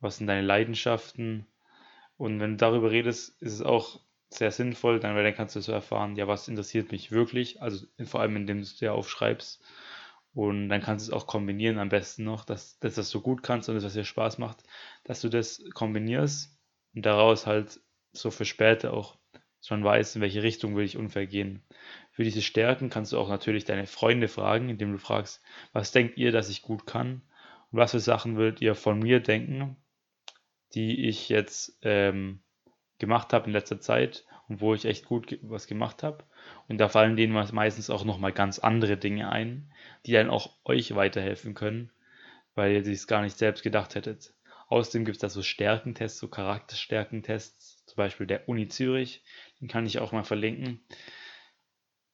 Was 0.00 0.16
sind 0.16 0.28
deine 0.28 0.46
Leidenschaften? 0.46 1.46
Und 2.16 2.40
wenn 2.40 2.52
du 2.52 2.56
darüber 2.56 2.90
redest, 2.90 3.40
ist 3.40 3.52
es 3.52 3.62
auch 3.62 4.00
sehr 4.30 4.50
sinnvoll, 4.50 5.00
dann, 5.00 5.14
weil 5.14 5.24
dann 5.24 5.34
kannst 5.34 5.56
du 5.56 5.60
so 5.60 5.72
erfahren, 5.72 6.16
ja, 6.16 6.26
was 6.26 6.48
interessiert 6.48 6.92
mich 6.92 7.12
wirklich? 7.12 7.62
Also 7.62 7.86
vor 8.04 8.20
allem, 8.20 8.36
indem 8.36 8.58
du 8.58 8.62
es 8.62 8.76
dir 8.76 8.94
aufschreibst. 8.94 9.62
Und 10.34 10.68
dann 10.68 10.82
kannst 10.82 11.06
du 11.06 11.12
es 11.12 11.16
auch 11.16 11.26
kombinieren, 11.26 11.78
am 11.78 11.88
besten 11.88 12.24
noch, 12.24 12.44
dass, 12.44 12.78
dass 12.80 12.96
das 12.96 13.08
so 13.08 13.20
gut 13.20 13.42
kannst 13.42 13.68
und 13.68 13.74
das, 13.74 13.84
was 13.84 13.94
dir 13.94 14.04
Spaß 14.04 14.38
macht, 14.38 14.64
dass 15.04 15.22
du 15.22 15.28
das 15.28 15.62
kombinierst 15.72 16.58
und 16.94 17.06
daraus 17.06 17.46
halt 17.46 17.80
so 18.12 18.30
für 18.30 18.44
später 18.44 18.92
auch 18.92 19.16
schon 19.62 19.82
weißt, 19.82 20.16
in 20.16 20.22
welche 20.22 20.42
Richtung 20.42 20.76
will 20.76 20.84
ich 20.84 20.96
ungefähr 20.96 21.26
gehen. 21.26 21.62
Für 22.12 22.22
diese 22.22 22.42
Stärken 22.42 22.90
kannst 22.90 23.12
du 23.12 23.18
auch 23.18 23.28
natürlich 23.28 23.64
deine 23.64 23.86
Freunde 23.86 24.28
fragen, 24.28 24.68
indem 24.68 24.92
du 24.92 24.98
fragst, 24.98 25.42
was 25.72 25.92
denkt 25.92 26.18
ihr, 26.18 26.32
dass 26.32 26.50
ich 26.50 26.62
gut 26.62 26.86
kann? 26.86 27.22
Und 27.72 27.78
was 27.78 27.92
für 27.92 28.00
Sachen 28.00 28.36
würdet 28.36 28.60
ihr 28.60 28.74
von 28.74 28.98
mir 28.98 29.20
denken, 29.20 29.76
die 30.76 31.08
ich 31.08 31.28
jetzt 31.30 31.78
ähm, 31.82 32.40
gemacht 32.98 33.32
habe 33.32 33.46
in 33.46 33.52
letzter 33.52 33.80
Zeit 33.80 34.24
und 34.48 34.60
wo 34.60 34.74
ich 34.74 34.84
echt 34.84 35.06
gut 35.06 35.38
was 35.42 35.66
gemacht 35.66 36.02
habe. 36.02 36.24
Und 36.68 36.78
da 36.78 36.88
fallen 36.88 37.16
denen 37.16 37.32
meistens 37.32 37.90
auch 37.90 38.04
nochmal 38.04 38.32
ganz 38.32 38.58
andere 38.58 38.96
Dinge 38.96 39.30
ein, 39.30 39.72
die 40.04 40.12
dann 40.12 40.30
auch 40.30 40.50
euch 40.64 40.94
weiterhelfen 40.94 41.54
können, 41.54 41.90
weil 42.54 42.72
ihr 42.72 42.92
es 42.92 43.06
gar 43.06 43.22
nicht 43.22 43.36
selbst 43.36 43.62
gedacht 43.62 43.94
hättet. 43.94 44.34
Außerdem 44.68 45.04
gibt 45.04 45.16
es 45.16 45.20
da 45.20 45.28
so 45.28 45.42
Stärkentests, 45.42 46.18
so 46.18 46.28
Charakterstärkentests, 46.28 47.84
zum 47.86 47.96
Beispiel 47.96 48.26
der 48.26 48.48
Uni 48.48 48.68
Zürich, 48.68 49.22
den 49.60 49.68
kann 49.68 49.86
ich 49.86 49.98
auch 49.98 50.12
mal 50.12 50.24
verlinken. 50.24 50.80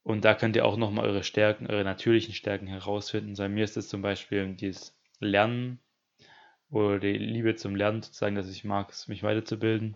Und 0.04 0.24
da 0.24 0.34
könnt 0.34 0.56
ihr 0.56 0.64
auch 0.64 0.76
nochmal 0.76 1.06
eure 1.06 1.24
Stärken, 1.24 1.66
eure 1.66 1.84
natürlichen 1.84 2.34
Stärken 2.34 2.66
herausfinden. 2.66 3.34
Bei 3.36 3.48
mir 3.48 3.64
ist 3.64 3.76
es 3.76 3.88
zum 3.88 4.02
Beispiel 4.02 4.54
dieses 4.54 4.96
Lernen 5.18 5.80
oder 6.72 6.98
die 6.98 7.12
Liebe 7.12 7.54
zum 7.54 7.76
Lernen, 7.76 8.02
sozusagen, 8.02 8.34
dass 8.34 8.50
ich 8.50 8.64
mag, 8.64 8.92
mich 9.06 9.22
weiterzubilden 9.22 9.94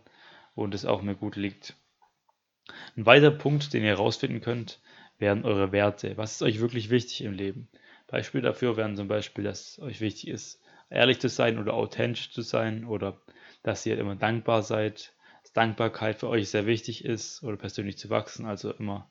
und 0.55 0.75
es 0.75 0.85
auch 0.85 1.03
mir 1.03 1.15
gut 1.15 1.37
liegt. 1.37 1.75
Ein 2.97 3.07
weiterer 3.07 3.31
Punkt, 3.31 3.73
den 3.73 3.83
ihr 3.83 3.91
herausfinden 3.91 4.41
könnt, 4.41 4.81
wären 5.19 5.45
eure 5.45 5.73
Werte. 5.73 6.17
Was 6.17 6.33
ist 6.33 6.43
euch 6.43 6.61
wirklich 6.61 6.91
wichtig 6.91 7.23
im 7.23 7.33
Leben? 7.33 7.69
Beispiel 8.09 8.43
dafür 8.43 8.77
wären 8.77 8.97
zum 8.97 9.09
Beispiel, 9.09 9.43
dass 9.43 9.79
euch 9.79 10.01
wichtig 10.01 10.29
ist, 10.29 10.61
ehrlich 10.91 11.19
zu 11.19 11.29
sein 11.29 11.59
oder 11.59 11.75
authentisch 11.75 12.31
zu 12.31 12.43
sein 12.43 12.85
oder 12.85 13.21
dass 13.63 13.87
ihr 13.87 13.99
immer 13.99 14.15
dankbar 14.15 14.63
seid, 14.63 15.15
dass 15.43 15.53
Dankbarkeit 15.53 16.21
für 16.21 16.29
euch 16.29 16.51
sehr 16.51 16.67
wichtig 16.67 17.05
ist 17.05 17.43
oder 17.43 17.57
persönlich 17.57 17.97
zu 17.97 18.11
wachsen, 18.11 18.47
also 18.47 18.71
immer 18.73 19.09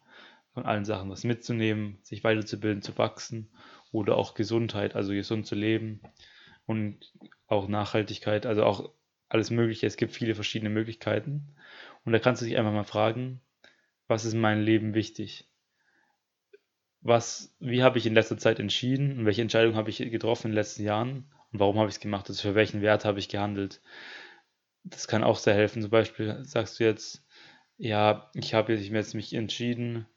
von 0.53 0.65
allen 0.65 0.85
Sachen 0.85 1.09
was 1.09 1.23
mitzunehmen, 1.23 1.97
sich 2.03 2.23
weiterzubilden, 2.23 2.81
zu 2.81 2.97
wachsen 2.97 3.49
oder 3.91 4.17
auch 4.17 4.35
Gesundheit, 4.35 4.95
also 4.95 5.13
gesund 5.13 5.47
zu 5.47 5.55
leben 5.55 5.99
und 6.65 7.13
auch 7.47 7.67
Nachhaltigkeit, 7.67 8.45
also 8.45 8.63
auch 8.63 8.91
alles 9.29 9.51
Mögliche. 9.51 9.87
Es 9.87 9.97
gibt 9.97 10.13
viele 10.13 10.35
verschiedene 10.35 10.69
Möglichkeiten 10.69 11.55
und 12.03 12.13
da 12.13 12.19
kannst 12.19 12.41
du 12.41 12.45
dich 12.45 12.57
einfach 12.57 12.71
mal 12.71 12.83
fragen, 12.83 13.41
was 14.07 14.25
ist 14.25 14.33
in 14.33 14.41
meinem 14.41 14.63
Leben 14.63 14.93
wichtig? 14.93 15.49
Was, 17.01 17.55
wie 17.59 17.83
habe 17.83 17.97
ich 17.97 18.05
in 18.05 18.15
letzter 18.15 18.37
Zeit 18.37 18.59
entschieden 18.59 19.19
und 19.19 19.25
welche 19.25 19.41
Entscheidung 19.41 19.75
habe 19.75 19.89
ich 19.89 19.97
getroffen 19.97 20.47
in 20.47 20.51
den 20.51 20.57
letzten 20.57 20.83
Jahren 20.83 21.31
und 21.51 21.59
warum 21.59 21.77
habe 21.77 21.89
ich 21.89 21.95
es 21.95 21.99
gemacht? 21.99 22.27
Also 22.29 22.41
für 22.41 22.55
welchen 22.55 22.81
Wert 22.81 23.05
habe 23.05 23.19
ich 23.19 23.29
gehandelt? 23.29 23.81
Das 24.83 25.07
kann 25.07 25.23
auch 25.23 25.37
sehr 25.37 25.53
helfen. 25.53 25.81
Zum 25.81 25.91
Beispiel 25.91 26.43
sagst 26.43 26.79
du 26.79 26.83
jetzt, 26.83 27.23
ja, 27.77 28.31
ich 28.33 28.53
habe 28.53 28.73
jetzt 28.73 29.13
mich 29.13 29.33
entschieden, 29.33 30.07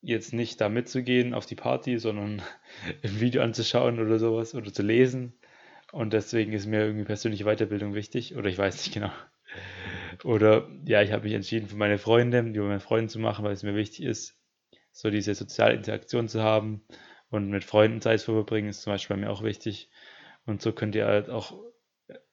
jetzt 0.00 0.32
nicht 0.32 0.60
da 0.60 0.68
mitzugehen 0.68 1.34
auf 1.34 1.46
die 1.46 1.54
Party, 1.54 1.98
sondern 1.98 2.42
ein 3.02 3.20
Video 3.20 3.42
anzuschauen 3.42 4.00
oder 4.00 4.18
sowas 4.18 4.54
oder 4.54 4.72
zu 4.72 4.82
lesen. 4.82 5.34
Und 5.92 6.12
deswegen 6.12 6.52
ist 6.52 6.66
mir 6.66 6.84
irgendwie 6.84 7.04
persönliche 7.04 7.44
Weiterbildung 7.44 7.94
wichtig 7.94 8.36
oder 8.36 8.48
ich 8.48 8.58
weiß 8.58 8.76
nicht 8.76 8.94
genau. 8.94 9.10
Oder 10.24 10.68
ja, 10.84 11.02
ich 11.02 11.12
habe 11.12 11.24
mich 11.24 11.32
entschieden 11.32 11.68
für 11.68 11.76
meine 11.76 11.98
Freunde, 11.98 12.42
die 12.42 12.58
mit 12.58 12.68
meinen 12.68 12.80
Freunden 12.80 13.08
zu 13.08 13.18
machen, 13.18 13.44
weil 13.44 13.52
es 13.52 13.62
mir 13.62 13.74
wichtig 13.74 14.04
ist, 14.04 14.36
so 14.92 15.10
diese 15.10 15.34
soziale 15.34 15.74
Interaktion 15.74 16.28
zu 16.28 16.42
haben 16.42 16.82
und 17.30 17.48
mit 17.48 17.64
Freunden 17.64 18.00
Zeit 18.00 18.20
zu 18.20 18.32
verbringen, 18.32 18.68
ist 18.68 18.82
zum 18.82 18.92
Beispiel 18.92 19.16
bei 19.16 19.22
mir 19.22 19.30
auch 19.30 19.42
wichtig. 19.42 19.90
Und 20.44 20.60
so 20.60 20.72
könnt 20.72 20.94
ihr 20.94 21.06
halt 21.06 21.30
auch 21.30 21.58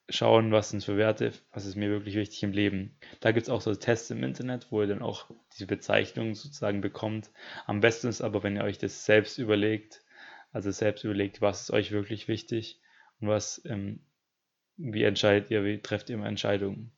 schauen, 0.09 0.51
was 0.51 0.69
sind 0.69 0.83
für 0.83 0.97
Werte, 0.97 1.33
was 1.51 1.65
ist 1.65 1.75
mir 1.75 1.89
wirklich 1.89 2.15
wichtig 2.15 2.43
im 2.43 2.51
Leben. 2.51 2.97
Da 3.21 3.31
gibt 3.31 3.47
es 3.47 3.49
auch 3.49 3.61
so 3.61 3.73
Tests 3.73 4.11
im 4.11 4.23
Internet, 4.23 4.67
wo 4.71 4.81
ihr 4.81 4.87
dann 4.87 5.01
auch 5.01 5.31
diese 5.53 5.65
Bezeichnung 5.65 6.35
sozusagen 6.35 6.81
bekommt. 6.81 7.31
Am 7.65 7.81
besten 7.81 8.07
ist 8.07 8.21
aber, 8.21 8.43
wenn 8.43 8.55
ihr 8.55 8.63
euch 8.63 8.77
das 8.77 9.05
selbst 9.05 9.37
überlegt, 9.37 10.03
also 10.51 10.71
selbst 10.71 11.03
überlegt, 11.03 11.41
was 11.41 11.63
ist 11.63 11.71
euch 11.71 11.91
wirklich 11.91 12.27
wichtig 12.27 12.79
und 13.19 13.27
was, 13.27 13.61
ähm, 13.65 14.01
wie 14.77 15.03
entscheidet 15.03 15.49
ihr, 15.51 15.65
wie 15.65 15.81
trefft 15.81 16.09
ihr 16.09 16.15
immer 16.15 16.27
Entscheidungen. 16.27 16.91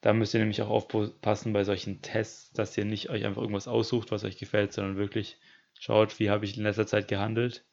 Da 0.00 0.12
müsst 0.12 0.34
ihr 0.34 0.40
nämlich 0.40 0.60
auch 0.60 0.68
aufpassen 0.68 1.54
bei 1.54 1.64
solchen 1.64 2.02
Tests, 2.02 2.52
dass 2.52 2.76
ihr 2.76 2.84
nicht 2.84 3.08
euch 3.08 3.24
einfach 3.24 3.40
irgendwas 3.40 3.68
aussucht, 3.68 4.10
was 4.10 4.24
euch 4.24 4.36
gefällt, 4.36 4.72
sondern 4.74 4.96
wirklich 4.96 5.38
schaut, 5.78 6.18
wie 6.20 6.28
habe 6.28 6.44
ich 6.44 6.58
in 6.58 6.62
letzter 6.62 6.86
Zeit 6.86 7.08
gehandelt 7.08 7.64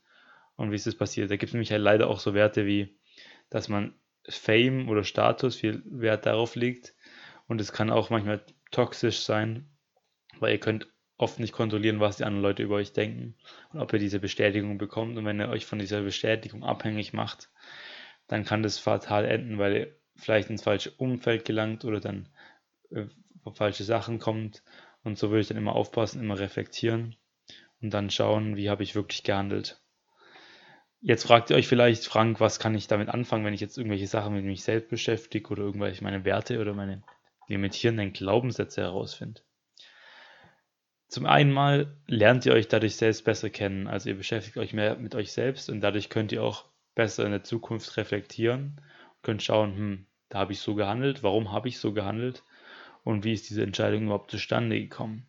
und 0.55 0.71
wie 0.71 0.75
ist 0.75 0.87
es 0.87 0.97
passiert. 0.97 1.29
Da 1.29 1.35
gibt 1.35 1.49
es 1.49 1.53
nämlich 1.53 1.71
halt 1.71 1.81
leider 1.81 2.09
auch 2.09 2.19
so 2.19 2.33
Werte 2.33 2.65
wie, 2.65 2.97
dass 3.49 3.67
man 3.67 3.93
Fame 4.27 4.89
oder 4.89 5.03
Status 5.03 5.55
viel 5.55 5.81
Wert 5.85 6.25
darauf 6.25 6.55
legt 6.55 6.93
und 7.47 7.59
es 7.59 7.71
kann 7.71 7.89
auch 7.89 8.09
manchmal 8.09 8.43
toxisch 8.71 9.21
sein, 9.21 9.69
weil 10.39 10.53
ihr 10.53 10.59
könnt 10.59 10.87
oft 11.17 11.39
nicht 11.39 11.53
kontrollieren, 11.53 11.99
was 11.99 12.17
die 12.17 12.23
anderen 12.23 12.43
Leute 12.43 12.63
über 12.63 12.75
euch 12.75 12.93
denken 12.93 13.35
und 13.71 13.79
ob 13.79 13.93
ihr 13.93 13.99
diese 13.99 14.19
Bestätigung 14.19 14.77
bekommt 14.77 15.17
und 15.17 15.25
wenn 15.25 15.39
ihr 15.39 15.49
euch 15.49 15.65
von 15.65 15.79
dieser 15.79 16.01
Bestätigung 16.01 16.63
abhängig 16.63 17.13
macht, 17.13 17.49
dann 18.27 18.45
kann 18.45 18.63
das 18.63 18.79
fatal 18.79 19.25
enden, 19.25 19.57
weil 19.57 19.75
ihr 19.75 19.95
vielleicht 20.15 20.49
ins 20.49 20.63
falsche 20.63 20.91
Umfeld 20.91 21.45
gelangt 21.45 21.85
oder 21.85 21.99
dann 21.99 22.29
äh, 22.91 23.05
falsche 23.53 23.83
Sachen 23.83 24.19
kommt. 24.19 24.63
Und 25.03 25.17
so 25.17 25.29
würde 25.29 25.41
ich 25.41 25.47
dann 25.47 25.57
immer 25.57 25.75
aufpassen, 25.75 26.21
immer 26.21 26.39
reflektieren 26.39 27.15
und 27.81 27.91
dann 27.91 28.09
schauen, 28.09 28.55
wie 28.55 28.69
habe 28.69 28.83
ich 28.83 28.95
wirklich 28.95 29.23
gehandelt. 29.23 29.81
Jetzt 31.01 31.25
fragt 31.25 31.49
ihr 31.49 31.55
euch 31.55 31.67
vielleicht, 31.67 32.05
Frank, 32.05 32.39
was 32.39 32.59
kann 32.59 32.75
ich 32.75 32.87
damit 32.87 33.09
anfangen, 33.09 33.43
wenn 33.43 33.55
ich 33.55 33.59
jetzt 33.59 33.77
irgendwelche 33.77 34.07
Sachen 34.07 34.35
mit 34.35 34.45
mich 34.45 34.63
selbst 34.63 34.89
beschäftige 34.89 35.49
oder 35.49 35.63
irgendwelche 35.63 36.03
meine 36.03 36.25
Werte 36.25 36.59
oder 36.59 36.73
meine 36.73 37.01
limitierenden 37.47 38.13
Glaubenssätze 38.13 38.81
herausfinde. 38.81 39.41
Zum 41.07 41.25
einen 41.25 41.51
mal 41.51 41.97
lernt 42.07 42.45
ihr 42.45 42.53
euch 42.53 42.67
dadurch 42.67 42.95
selbst 42.95 43.25
besser 43.25 43.49
kennen, 43.49 43.87
also 43.87 44.09
ihr 44.09 44.15
beschäftigt 44.15 44.57
euch 44.57 44.73
mehr 44.73 44.95
mit 44.95 45.15
euch 45.15 45.31
selbst 45.31 45.69
und 45.69 45.81
dadurch 45.81 46.09
könnt 46.09 46.31
ihr 46.31 46.43
auch 46.43 46.65
besser 46.95 47.25
in 47.25 47.31
der 47.31 47.43
Zukunft 47.43 47.97
reflektieren 47.97 48.79
könnt 49.21 49.43
schauen, 49.43 49.75
hm, 49.75 50.05
da 50.29 50.39
habe 50.39 50.53
ich 50.53 50.59
so 50.59 50.75
gehandelt, 50.75 51.23
warum 51.23 51.51
habe 51.51 51.67
ich 51.67 51.79
so 51.79 51.93
gehandelt 51.93 52.43
und 53.03 53.23
wie 53.23 53.33
ist 53.33 53.49
diese 53.49 53.63
Entscheidung 53.63 54.03
überhaupt 54.03 54.31
zustande 54.31 54.79
gekommen. 54.79 55.27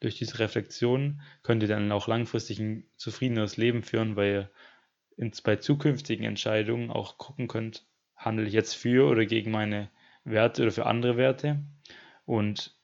Durch 0.00 0.16
diese 0.16 0.38
Reflexion 0.38 1.22
könnt 1.42 1.62
ihr 1.62 1.68
dann 1.68 1.90
auch 1.92 2.08
langfristig 2.08 2.58
ein 2.58 2.84
zufriedeneres 2.96 3.56
Leben 3.56 3.82
führen, 3.82 4.16
weil 4.16 4.32
ihr 4.32 4.50
ins, 5.16 5.42
bei 5.42 5.56
zukünftigen 5.56 6.24
Entscheidungen 6.24 6.90
auch 6.90 7.18
gucken 7.18 7.48
könnt, 7.48 7.86
handle 8.16 8.46
ich 8.46 8.52
jetzt 8.52 8.74
für 8.74 9.08
oder 9.08 9.26
gegen 9.26 9.50
meine 9.50 9.90
Werte 10.24 10.62
oder 10.62 10.72
für 10.72 10.86
andere 10.86 11.16
Werte 11.16 11.62
und 12.24 12.74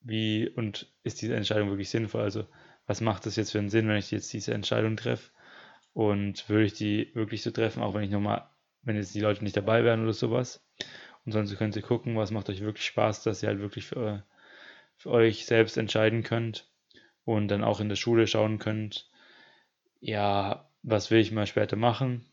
wie 0.00 0.48
und 0.48 0.92
ist 1.02 1.22
diese 1.22 1.34
Entscheidung 1.34 1.70
wirklich 1.70 1.90
sinnvoll? 1.90 2.22
Also 2.22 2.46
was 2.86 3.00
macht 3.00 3.26
das 3.26 3.36
jetzt 3.36 3.52
für 3.52 3.58
einen 3.58 3.70
Sinn, 3.70 3.88
wenn 3.88 3.96
ich 3.96 4.10
jetzt 4.10 4.32
diese 4.32 4.54
Entscheidung 4.54 4.96
treffe 4.96 5.30
und 5.92 6.48
würde 6.48 6.64
ich 6.64 6.74
die 6.74 7.10
wirklich 7.14 7.42
so 7.42 7.50
treffen, 7.50 7.82
auch 7.82 7.94
wenn 7.94 8.04
ich 8.04 8.10
nochmal, 8.10 8.48
wenn 8.82 8.96
jetzt 8.96 9.14
die 9.14 9.20
Leute 9.20 9.42
nicht 9.44 9.56
dabei 9.56 9.84
wären 9.84 10.02
oder 10.02 10.12
sowas. 10.12 10.64
Und 11.24 11.32
sonst 11.32 11.56
könnt 11.58 11.76
ihr 11.76 11.82
gucken, 11.82 12.16
was 12.16 12.30
macht 12.30 12.48
euch 12.48 12.60
wirklich 12.60 12.86
Spaß, 12.86 13.22
dass 13.22 13.42
ihr 13.42 13.48
halt 13.48 13.60
wirklich 13.60 13.86
für, 13.86 14.24
für 14.96 15.10
euch 15.10 15.44
selbst 15.44 15.76
entscheiden 15.76 16.22
könnt 16.22 16.70
und 17.24 17.48
dann 17.48 17.64
auch 17.64 17.80
in 17.80 17.88
der 17.90 17.96
Schule 17.96 18.26
schauen 18.26 18.58
könnt, 18.58 19.10
ja, 20.00 20.67
was 20.82 21.10
will 21.10 21.18
ich 21.18 21.32
mal 21.32 21.46
später 21.46 21.76
machen 21.76 22.24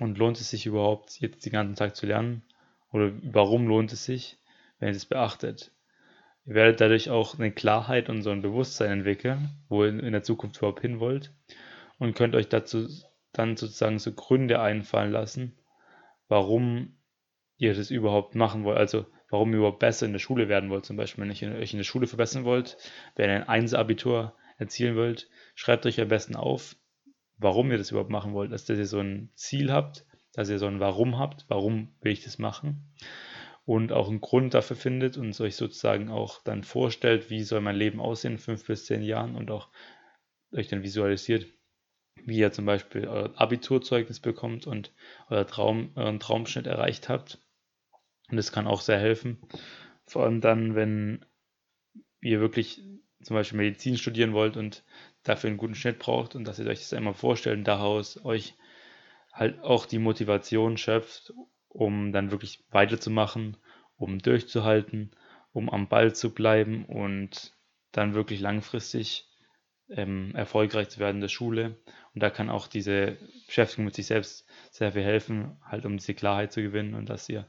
und 0.00 0.18
lohnt 0.18 0.40
es 0.40 0.50
sich 0.50 0.66
überhaupt, 0.66 1.20
jetzt 1.20 1.44
den 1.44 1.52
ganzen 1.52 1.76
Tag 1.76 1.96
zu 1.96 2.06
lernen 2.06 2.42
oder 2.90 3.12
warum 3.22 3.66
lohnt 3.66 3.92
es 3.92 4.04
sich, 4.04 4.38
wenn 4.78 4.88
ihr 4.88 4.96
es 4.96 5.06
beachtet. 5.06 5.72
Ihr 6.46 6.54
werdet 6.54 6.80
dadurch 6.80 7.10
auch 7.10 7.38
eine 7.38 7.52
Klarheit 7.52 8.08
und 8.08 8.22
so 8.22 8.30
ein 8.30 8.42
Bewusstsein 8.42 8.90
entwickeln, 8.90 9.50
wo 9.68 9.84
ihr 9.84 9.90
in 9.90 10.12
der 10.12 10.22
Zukunft 10.22 10.58
überhaupt 10.58 10.80
hin 10.80 11.00
wollt 11.00 11.32
und 11.98 12.14
könnt 12.14 12.34
euch 12.34 12.48
dazu 12.48 12.88
dann 13.32 13.56
sozusagen 13.56 13.98
so 13.98 14.12
Gründe 14.12 14.60
einfallen 14.60 15.12
lassen, 15.12 15.58
warum 16.28 16.96
ihr 17.58 17.74
das 17.74 17.90
überhaupt 17.90 18.34
machen 18.34 18.64
wollt. 18.64 18.78
Also 18.78 19.06
warum 19.30 19.50
ihr 19.52 19.58
überhaupt 19.58 19.80
besser 19.80 20.06
in 20.06 20.12
der 20.12 20.18
Schule 20.18 20.48
werden 20.48 20.70
wollt. 20.70 20.86
Zum 20.86 20.96
Beispiel, 20.96 21.22
wenn 21.22 21.30
ihr 21.30 21.58
euch 21.58 21.72
in 21.72 21.78
der 21.78 21.84
Schule 21.84 22.06
verbessern 22.06 22.44
wollt, 22.44 22.76
wenn 23.16 23.30
ihr 23.30 23.48
ein 23.48 23.66
1-Abitur 23.66 24.34
erzielen 24.56 24.96
wollt, 24.96 25.28
schreibt 25.54 25.86
euch 25.86 26.00
am 26.00 26.08
besten 26.08 26.34
auf, 26.34 26.76
warum 27.38 27.70
ihr 27.70 27.78
das 27.78 27.90
überhaupt 27.90 28.10
machen 28.10 28.32
wollt, 28.34 28.52
dass 28.52 28.68
ihr 28.68 28.86
so 28.86 29.00
ein 29.00 29.30
Ziel 29.34 29.72
habt, 29.72 30.04
dass 30.32 30.50
ihr 30.50 30.58
so 30.58 30.66
ein 30.66 30.80
Warum 30.80 31.18
habt, 31.18 31.46
warum 31.48 31.94
will 32.00 32.12
ich 32.12 32.24
das 32.24 32.38
machen 32.38 32.92
und 33.68 33.92
auch 33.92 34.08
einen 34.08 34.22
Grund 34.22 34.54
dafür 34.54 34.76
findet 34.76 35.18
und 35.18 35.38
euch 35.40 35.56
sozusagen 35.56 36.10
auch 36.10 36.42
dann 36.42 36.64
vorstellt, 36.64 37.28
wie 37.28 37.42
soll 37.42 37.60
mein 37.60 37.76
Leben 37.76 38.00
aussehen 38.00 38.32
in 38.32 38.38
fünf 38.38 38.66
bis 38.66 38.86
zehn 38.86 39.02
Jahren 39.02 39.36
und 39.36 39.50
auch 39.50 39.68
euch 40.52 40.68
dann 40.68 40.82
visualisiert, 40.82 41.46
wie 42.24 42.38
ihr 42.38 42.50
zum 42.50 42.64
Beispiel 42.64 43.06
euer 43.06 43.32
Abiturzeugnis 43.36 44.20
bekommt 44.20 44.66
und 44.66 44.92
euer 45.28 45.46
Traum, 45.46 45.92
euren 45.96 46.18
Traumschnitt 46.18 46.66
erreicht 46.66 47.10
habt. 47.10 47.40
Und 48.30 48.38
das 48.38 48.52
kann 48.52 48.66
auch 48.66 48.80
sehr 48.80 48.98
helfen. 48.98 49.38
Vor 50.06 50.24
allem 50.24 50.40
dann, 50.40 50.74
wenn 50.74 51.26
ihr 52.22 52.40
wirklich 52.40 52.82
zum 53.22 53.34
Beispiel 53.34 53.58
Medizin 53.58 53.98
studieren 53.98 54.32
wollt 54.32 54.56
und 54.56 54.82
dafür 55.28 55.48
einen 55.48 55.58
guten 55.58 55.74
Schnitt 55.74 55.98
braucht 55.98 56.34
und 56.34 56.44
dass 56.44 56.58
ihr 56.58 56.66
euch 56.66 56.80
das 56.80 56.92
einmal 56.92 57.14
vorstellt 57.14 57.58
und 57.58 57.64
daraus 57.64 58.24
euch 58.24 58.54
halt 59.32 59.62
auch 59.62 59.86
die 59.86 59.98
Motivation 59.98 60.76
schöpft, 60.76 61.32
um 61.68 62.12
dann 62.12 62.30
wirklich 62.30 62.64
weiterzumachen, 62.70 63.56
um 63.96 64.18
durchzuhalten, 64.18 65.10
um 65.52 65.68
am 65.70 65.88
Ball 65.88 66.14
zu 66.14 66.34
bleiben 66.34 66.84
und 66.86 67.52
dann 67.92 68.14
wirklich 68.14 68.40
langfristig 68.40 69.28
ähm, 69.90 70.34
erfolgreich 70.34 70.88
zu 70.88 70.98
werden 70.98 71.16
in 71.16 71.22
der 71.22 71.28
Schule. 71.28 71.76
Und 72.14 72.22
da 72.22 72.30
kann 72.30 72.50
auch 72.50 72.66
diese 72.66 73.18
Beschäftigung 73.46 73.86
mit 73.86 73.94
sich 73.94 74.06
selbst 74.06 74.46
sehr 74.70 74.92
viel 74.92 75.04
helfen, 75.04 75.56
halt 75.64 75.84
um 75.84 75.96
diese 75.96 76.14
Klarheit 76.14 76.52
zu 76.52 76.62
gewinnen 76.62 76.94
und 76.94 77.08
dass 77.08 77.28
ihr 77.28 77.46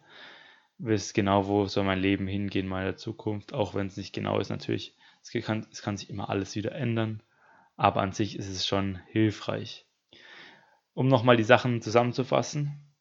wisst 0.77 1.13
genau, 1.13 1.47
wo 1.47 1.65
soll 1.65 1.83
mein 1.83 1.99
Leben 1.99 2.27
hingehen, 2.27 2.67
meine 2.67 2.95
Zukunft, 2.95 3.53
auch 3.53 3.75
wenn 3.75 3.87
es 3.87 3.97
nicht 3.97 4.13
genau 4.13 4.39
ist 4.39 4.49
natürlich. 4.49 4.95
Es 5.21 5.31
kann, 5.45 5.67
es 5.71 5.81
kann 5.81 5.97
sich 5.97 6.09
immer 6.09 6.29
alles 6.29 6.55
wieder 6.55 6.71
ändern 6.71 7.21
aber 7.79 8.01
an 8.01 8.11
sich 8.11 8.37
ist 8.37 8.49
es 8.49 8.67
schon 8.67 8.99
hilfreich. 9.07 9.85
Um 10.93 11.07
nochmal 11.07 11.37
die 11.37 11.43
Sachen 11.43 11.81
zusammenzufassen, 11.81 12.93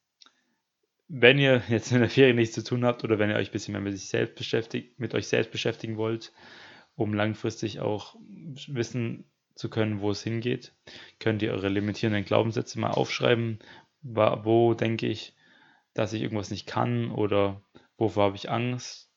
wenn 1.08 1.40
ihr 1.40 1.62
jetzt 1.68 1.90
in 1.90 1.98
der 1.98 2.08
Ferien 2.08 2.36
nichts 2.36 2.54
zu 2.54 2.62
tun 2.62 2.84
habt 2.84 3.02
oder 3.02 3.18
wenn 3.18 3.28
ihr 3.28 3.36
euch 3.36 3.48
ein 3.48 3.52
bisschen 3.52 3.72
mehr 3.72 3.80
mit, 3.80 3.98
sich 3.98 4.08
selbst 4.08 4.36
beschäftigt, 4.36 5.00
mit 5.00 5.14
euch 5.14 5.26
selbst 5.26 5.50
beschäftigen 5.50 5.96
wollt, 5.96 6.32
um 6.94 7.12
langfristig 7.12 7.80
auch 7.80 8.14
wissen 8.68 9.28
zu 9.56 9.68
können, 9.68 10.00
wo 10.00 10.12
es 10.12 10.22
hingeht, 10.22 10.76
könnt 11.18 11.42
ihr 11.42 11.50
eure 11.50 11.68
limitierenden 11.68 12.24
Glaubenssätze 12.24 12.78
mal 12.78 12.90
aufschreiben. 12.90 13.58
Wo 14.02 14.74
denke 14.74 15.08
ich, 15.08 15.34
dass 15.92 16.12
ich 16.12 16.22
irgendwas 16.22 16.52
nicht 16.52 16.68
kann 16.68 17.10
oder 17.10 17.62
wovor 17.96 18.26
habe 18.26 18.36
ich 18.36 18.48
Angst? 18.48 19.10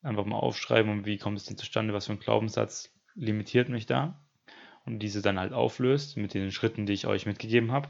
Einfach 0.00 0.24
mal 0.24 0.38
aufschreiben 0.38 0.90
und 0.90 1.04
wie 1.04 1.18
kommt 1.18 1.36
es 1.36 1.44
denn 1.44 1.58
zustande, 1.58 1.92
was 1.92 2.06
für 2.06 2.12
ein 2.12 2.18
Glaubenssatz 2.18 2.94
limitiert 3.14 3.68
mich 3.68 3.84
da? 3.84 4.21
Und 4.84 5.00
diese 5.00 5.22
dann 5.22 5.38
halt 5.38 5.52
auflöst 5.52 6.16
mit 6.16 6.34
den 6.34 6.50
Schritten, 6.52 6.86
die 6.86 6.92
ich 6.92 7.06
euch 7.06 7.26
mitgegeben 7.26 7.72
habe. 7.72 7.88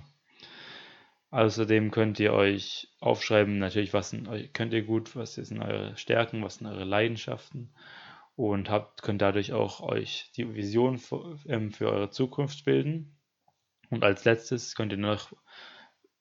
Außerdem 1.31 1.91
könnt 1.91 2.21
ihr 2.21 2.35
euch 2.35 2.89
aufschreiben, 3.01 3.59
natürlich, 3.59 3.95
was 3.95 4.11
sind, 4.11 4.29
könnt 4.53 4.75
ihr 4.75 4.83
gut, 4.83 5.17
was 5.17 5.35
sind 5.35 5.63
eure 5.63 5.97
Stärken, 5.97 6.43
was 6.43 6.57
sind 6.57 6.67
eure 6.67 6.85
Leidenschaften 6.85 7.73
und 8.37 8.69
habt, 8.69 9.03
könnt 9.03 9.23
dadurch 9.23 9.53
auch 9.53 9.81
euch 9.81 10.31
die 10.37 10.55
Vision 10.55 10.99
für, 10.99 11.39
ähm, 11.47 11.73
für 11.73 11.91
eure 11.91 12.11
Zukunft 12.11 12.65
bilden. 12.65 13.17
Und 13.91 14.05
als 14.05 14.25
letztes 14.25 14.75
könnt 14.75 14.93
ihr 14.93 14.99
noch 14.99 15.33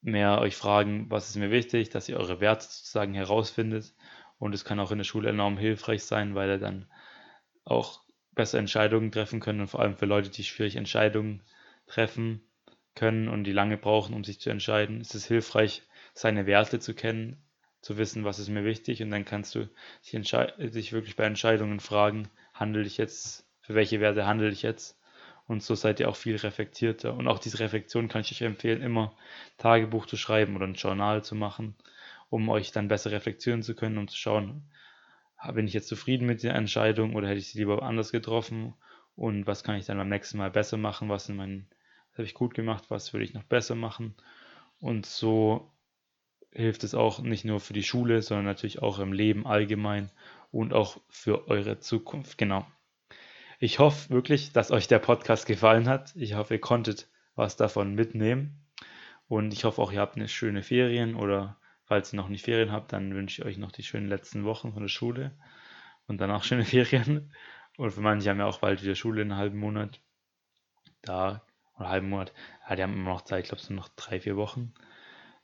mehr 0.01 0.39
euch 0.39 0.55
fragen, 0.55 1.09
was 1.09 1.29
ist 1.29 1.35
mir 1.35 1.51
wichtig, 1.51 1.89
dass 1.89 2.09
ihr 2.09 2.17
eure 2.17 2.39
Werte 2.39 2.65
sozusagen 2.65 3.13
herausfindet. 3.13 3.93
Und 4.39 4.55
es 4.55 4.65
kann 4.65 4.79
auch 4.79 4.91
in 4.91 4.97
der 4.97 5.05
Schule 5.05 5.29
enorm 5.29 5.57
hilfreich 5.57 6.03
sein, 6.03 6.35
weil 6.35 6.49
ihr 6.49 6.57
dann 6.57 6.87
auch 7.63 8.00
besser 8.33 8.59
Entscheidungen 8.59 9.11
treffen 9.11 9.39
können 9.39 9.61
und 9.61 9.67
vor 9.67 9.81
allem 9.81 9.95
für 9.95 10.05
Leute, 10.05 10.29
die 10.29 10.43
schwierig 10.43 10.75
Entscheidungen 10.75 11.41
treffen 11.87 12.41
können 12.95 13.27
und 13.27 13.43
die 13.43 13.51
lange 13.51 13.77
brauchen, 13.77 14.13
um 14.15 14.23
sich 14.23 14.39
zu 14.39 14.49
entscheiden, 14.49 15.01
ist 15.01 15.15
es 15.15 15.25
hilfreich, 15.25 15.83
seine 16.13 16.45
Werte 16.45 16.79
zu 16.79 16.93
kennen, 16.93 17.41
zu 17.81 17.97
wissen, 17.97 18.25
was 18.25 18.39
ist 18.39 18.49
mir 18.49 18.65
wichtig 18.65 19.01
und 19.01 19.11
dann 19.11 19.25
kannst 19.25 19.55
du 19.55 19.69
dich, 20.03 20.11
dich 20.11 20.93
wirklich 20.93 21.15
bei 21.15 21.25
Entscheidungen 21.25 21.79
fragen, 21.79 22.29
handle 22.53 22.83
ich 22.83 22.97
jetzt, 22.97 23.45
für 23.61 23.75
welche 23.75 23.99
Werte 23.99 24.25
handle 24.25 24.49
ich 24.49 24.61
jetzt? 24.61 24.97
Und 25.47 25.63
so 25.63 25.75
seid 25.75 25.99
ihr 25.99 26.07
auch 26.07 26.15
viel 26.15 26.37
reflektierter. 26.37 27.13
Und 27.13 27.27
auch 27.27 27.39
diese 27.39 27.59
Reflexion 27.59 28.07
kann 28.07 28.21
ich 28.21 28.31
euch 28.31 28.41
empfehlen, 28.41 28.81
immer 28.81 29.15
Tagebuch 29.57 30.05
zu 30.05 30.15
schreiben 30.15 30.55
oder 30.55 30.65
ein 30.65 30.75
Journal 30.75 31.23
zu 31.23 31.35
machen, 31.35 31.75
um 32.29 32.47
euch 32.49 32.71
dann 32.71 32.87
besser 32.87 33.11
reflektieren 33.11 33.63
zu 33.63 33.75
können, 33.75 33.97
um 33.97 34.07
zu 34.07 34.15
schauen, 34.15 34.63
bin 35.53 35.67
ich 35.67 35.73
jetzt 35.73 35.87
zufrieden 35.87 36.25
mit 36.27 36.43
der 36.43 36.55
Entscheidung 36.55 37.15
oder 37.15 37.27
hätte 37.27 37.39
ich 37.39 37.51
sie 37.51 37.59
lieber 37.59 37.81
anders 37.83 38.11
getroffen 38.11 38.73
und 39.15 39.47
was 39.47 39.63
kann 39.63 39.75
ich 39.75 39.85
dann 39.85 39.97
beim 39.97 40.09
nächsten 40.09 40.37
Mal 40.37 40.51
besser 40.51 40.77
machen, 40.77 41.09
was 41.09 41.29
in 41.29 41.35
meinen, 41.35 41.67
was 42.09 42.19
habe 42.19 42.25
ich 42.25 42.33
gut 42.33 42.53
gemacht, 42.53 42.85
was 42.89 43.13
würde 43.13 43.23
ich 43.23 43.33
noch 43.33 43.43
besser 43.43 43.75
machen 43.75 44.15
und 44.79 45.05
so 45.05 45.71
hilft 46.51 46.83
es 46.83 46.95
auch 46.95 47.19
nicht 47.19 47.45
nur 47.45 47.59
für 47.59 47.73
die 47.73 47.83
Schule, 47.83 48.21
sondern 48.21 48.45
natürlich 48.45 48.81
auch 48.81 48.99
im 48.99 49.13
Leben 49.13 49.47
allgemein 49.47 50.11
und 50.51 50.73
auch 50.73 50.97
für 51.07 51.47
eure 51.47 51.79
Zukunft. 51.79 52.37
Genau. 52.37 52.65
Ich 53.59 53.79
hoffe 53.79 54.09
wirklich, 54.09 54.51
dass 54.51 54.71
euch 54.71 54.87
der 54.87 54.99
Podcast 54.99 55.45
gefallen 55.45 55.87
hat. 55.87 56.13
Ich 56.15 56.33
hoffe, 56.33 56.55
ihr 56.55 56.61
konntet 56.61 57.07
was 57.35 57.55
davon 57.55 57.95
mitnehmen. 57.95 58.65
Und 59.27 59.53
ich 59.53 59.63
hoffe 59.63 59.81
auch, 59.81 59.93
ihr 59.93 60.01
habt 60.01 60.17
eine 60.17 60.27
schöne 60.27 60.61
Ferien 60.61 61.15
oder 61.15 61.57
Falls 61.91 62.13
ihr 62.13 62.15
noch 62.15 62.29
nicht 62.29 62.45
Ferien 62.45 62.71
habt, 62.71 62.93
dann 62.93 63.13
wünsche 63.13 63.41
ich 63.41 63.45
euch 63.45 63.57
noch 63.57 63.73
die 63.73 63.83
schönen 63.83 64.07
letzten 64.07 64.45
Wochen 64.45 64.71
von 64.71 64.81
der 64.81 64.87
Schule 64.87 65.37
und 66.07 66.21
danach 66.21 66.45
schöne 66.45 66.63
Ferien. 66.73 67.33
Und 67.75 67.91
für 67.91 67.99
manche 67.99 68.29
haben 68.29 68.39
ja 68.39 68.45
auch 68.45 68.59
bald 68.59 68.81
wieder 68.81 68.95
Schule 68.95 69.23
in 69.23 69.29
einem 69.29 69.37
halben 69.41 69.59
Monat. 69.59 69.99
Da, 71.01 71.45
oder 71.77 71.89
halben 71.89 72.07
Monat. 72.07 72.31
Ja, 72.69 72.77
die 72.77 72.83
haben 72.83 72.93
immer 72.93 73.09
noch 73.09 73.23
Zeit, 73.23 73.41
ich 73.43 73.49
glaube, 73.49 73.59
es 73.59 73.67
sind 73.67 73.75
noch 73.75 73.89
drei, 73.89 74.21
vier 74.21 74.37
Wochen. 74.37 74.73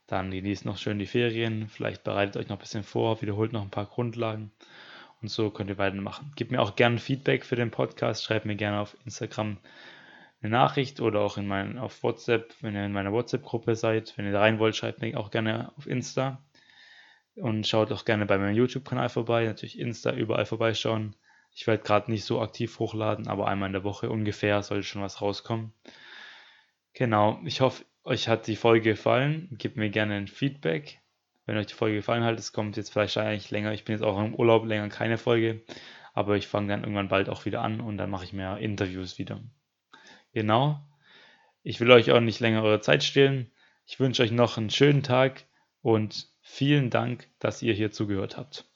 Dann 0.06 0.30
genießt 0.30 0.64
noch 0.64 0.78
schön 0.78 0.98
die 0.98 1.04
Ferien. 1.04 1.68
Vielleicht 1.68 2.02
bereitet 2.02 2.38
euch 2.38 2.48
noch 2.48 2.56
ein 2.56 2.60
bisschen 2.62 2.82
vor, 2.82 3.20
wiederholt 3.20 3.52
noch 3.52 3.60
ein 3.60 3.70
paar 3.70 3.84
Grundlagen. 3.84 4.50
Und 5.20 5.28
so 5.28 5.50
könnt 5.50 5.68
ihr 5.68 5.76
weitermachen. 5.76 6.32
Gebt 6.34 6.50
mir 6.50 6.62
auch 6.62 6.76
gerne 6.76 6.96
Feedback 6.96 7.44
für 7.44 7.56
den 7.56 7.70
Podcast. 7.70 8.24
Schreibt 8.24 8.46
mir 8.46 8.56
gerne 8.56 8.80
auf 8.80 8.96
Instagram 9.04 9.58
eine 10.40 10.50
Nachricht 10.50 11.00
oder 11.00 11.20
auch 11.20 11.36
in 11.36 11.46
mein, 11.46 11.78
auf 11.78 12.02
WhatsApp, 12.02 12.54
wenn 12.60 12.74
ihr 12.74 12.84
in 12.84 12.92
meiner 12.92 13.12
WhatsApp-Gruppe 13.12 13.74
seid. 13.74 14.14
Wenn 14.16 14.26
ihr 14.26 14.32
da 14.32 14.40
rein 14.40 14.58
wollt, 14.58 14.76
schreibt 14.76 15.00
mir 15.00 15.18
auch 15.18 15.30
gerne 15.30 15.72
auf 15.76 15.86
Insta. 15.86 16.42
Und 17.34 17.66
schaut 17.66 17.92
auch 17.92 18.04
gerne 18.04 18.26
bei 18.26 18.38
meinem 18.38 18.54
YouTube-Kanal 18.54 19.08
vorbei. 19.08 19.44
Natürlich 19.44 19.78
Insta, 19.78 20.12
überall 20.12 20.46
vorbeischauen. 20.46 21.14
Ich 21.54 21.66
werde 21.66 21.82
gerade 21.82 22.10
nicht 22.10 22.24
so 22.24 22.40
aktiv 22.40 22.78
hochladen, 22.78 23.26
aber 23.26 23.48
einmal 23.48 23.68
in 23.68 23.72
der 23.72 23.84
Woche 23.84 24.10
ungefähr 24.10 24.62
sollte 24.62 24.84
schon 24.84 25.02
was 25.02 25.20
rauskommen. 25.20 25.72
Genau, 26.94 27.40
ich 27.44 27.60
hoffe, 27.60 27.84
euch 28.04 28.28
hat 28.28 28.46
die 28.46 28.56
Folge 28.56 28.90
gefallen. 28.90 29.48
Gebt 29.58 29.76
mir 29.76 29.90
gerne 29.90 30.14
ein 30.14 30.28
Feedback. 30.28 31.00
Wenn 31.46 31.56
euch 31.56 31.66
die 31.66 31.74
Folge 31.74 31.96
gefallen 31.96 32.24
hat, 32.24 32.38
es 32.38 32.52
kommt 32.52 32.76
jetzt 32.76 32.92
vielleicht 32.92 33.16
eigentlich 33.18 33.50
länger. 33.50 33.72
Ich 33.72 33.84
bin 33.84 33.94
jetzt 33.94 34.02
auch 34.02 34.18
im 34.20 34.34
Urlaub 34.34 34.66
länger 34.66 34.88
keine 34.88 35.18
Folge, 35.18 35.62
aber 36.12 36.36
ich 36.36 36.46
fange 36.46 36.68
dann 36.68 36.82
irgendwann 36.82 37.08
bald 37.08 37.28
auch 37.28 37.44
wieder 37.44 37.62
an 37.62 37.80
und 37.80 37.96
dann 37.96 38.10
mache 38.10 38.24
ich 38.24 38.32
mehr 38.32 38.58
Interviews 38.58 39.18
wieder. 39.18 39.40
Genau. 40.32 40.80
Ich 41.62 41.80
will 41.80 41.90
euch 41.90 42.10
auch 42.12 42.20
nicht 42.20 42.40
länger 42.40 42.62
eure 42.62 42.80
Zeit 42.80 43.04
stehlen. 43.04 43.50
Ich 43.86 44.00
wünsche 44.00 44.22
euch 44.22 44.30
noch 44.30 44.56
einen 44.56 44.70
schönen 44.70 45.02
Tag 45.02 45.44
und 45.82 46.28
vielen 46.40 46.90
Dank, 46.90 47.28
dass 47.38 47.62
ihr 47.62 47.74
hier 47.74 47.92
zugehört 47.92 48.36
habt. 48.36 48.66